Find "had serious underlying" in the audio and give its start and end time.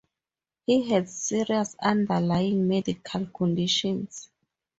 0.89-2.67